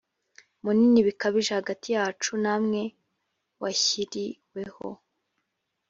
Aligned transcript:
munini 0.63 0.99
bikabije 1.07 1.51
hagati 1.59 1.87
yacu 1.95 2.31
namwe 2.43 2.81
washyiriweho 3.61 4.87